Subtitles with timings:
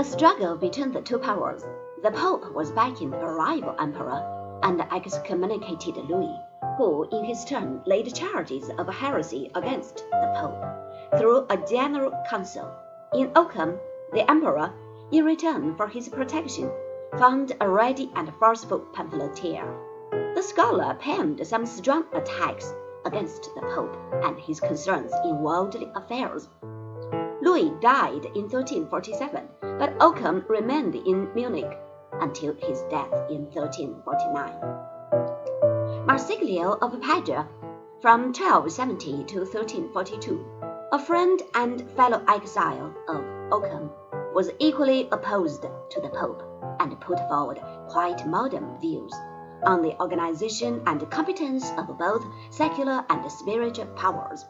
[0.00, 1.62] the struggle between the two powers,
[2.02, 6.40] the Pope was backing a rival emperor and excommunicated Louis,
[6.78, 12.66] who in his turn laid charges of heresy against the Pope through a general council.
[13.12, 13.78] In Occam,
[14.14, 14.72] the emperor,
[15.12, 16.72] in return for his protection,
[17.18, 19.66] found a ready and forceful pamphleteer.
[20.34, 22.72] The scholar penned some strong attacks
[23.04, 26.48] against the Pope and his concerns in worldly affairs.
[27.42, 31.78] Louis died in 1347, but Occam remained in Munich
[32.20, 34.54] until his death in 1349.
[36.06, 37.48] Marsiglio of Padua,
[38.02, 40.44] from 1270 to 1342,
[40.92, 43.90] a friend and fellow exile of Occam,
[44.34, 46.42] was equally opposed to the Pope
[46.80, 49.14] and put forward quite modern views
[49.64, 54.44] on the organization and competence of both secular and spiritual powers.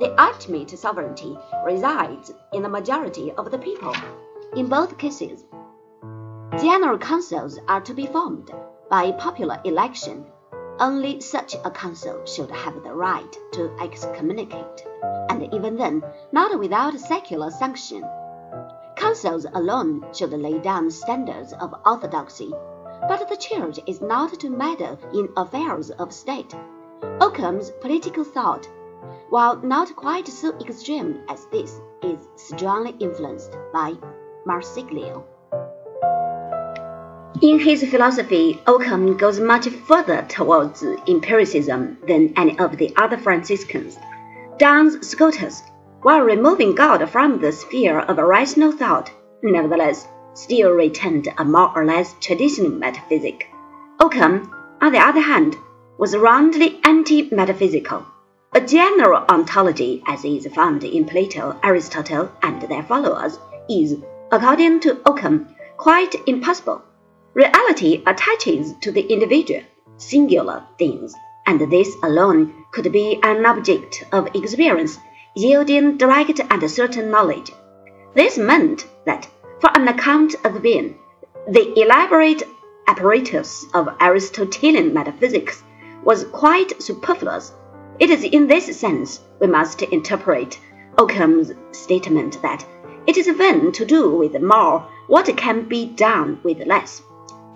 [0.00, 3.94] The ultimate sovereignty resides in the majority of the people.
[4.56, 5.44] In both cases,
[6.58, 8.50] general councils are to be formed
[8.88, 10.24] by popular election.
[10.80, 14.86] Only such a council should have the right to excommunicate,
[15.28, 18.02] and even then, not without secular sanction.
[18.96, 22.52] Councils alone should lay down standards of orthodoxy
[23.08, 26.54] but the Church is not to meddle in affairs of state.
[27.20, 28.68] Occam's political thought,
[29.30, 33.94] while not quite so extreme as this, is strongly influenced by
[34.46, 35.24] Marsiglio.
[37.42, 43.98] In his philosophy, Occam goes much further towards empiricism than any of the other Franciscans.
[44.58, 45.62] Duns Scotus,
[46.02, 49.10] while removing God from the sphere of rational thought,
[49.42, 53.48] nevertheless still retained a more or less traditional metaphysic.
[54.00, 54.50] Occam,
[54.82, 55.56] on the other hand,
[55.98, 58.04] was roundly anti-metaphysical.
[58.52, 63.96] A general ontology, as is found in Plato, Aristotle, and their followers, is,
[64.32, 66.82] according to Occam, quite impossible.
[67.32, 69.62] Reality attaches to the individual,
[69.98, 71.14] singular things,
[71.46, 74.98] and this alone could be an object of experience,
[75.36, 77.52] yielding direct and certain knowledge.
[78.14, 79.28] This meant that
[79.60, 80.96] for an account of being,
[81.46, 82.42] the elaborate
[82.88, 85.62] apparatus of Aristotelian metaphysics
[86.02, 87.52] was quite superfluous.
[88.00, 90.58] It is in this sense we must interpret
[90.96, 92.64] Occam's statement that
[93.06, 97.02] it is vain to do with more what can be done with less.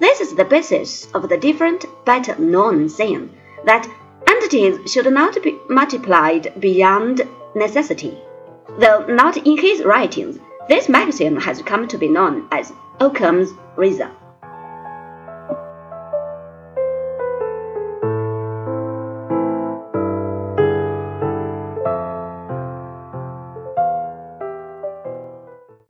[0.01, 3.31] This is the basis of the different, better known saying
[3.65, 3.89] that
[4.29, 7.23] entities should not be multiplied beyond
[7.55, 8.19] necessity.
[8.79, 10.39] Though not in his writings,
[10.69, 14.11] this maxim has come to be known as Occam's razor.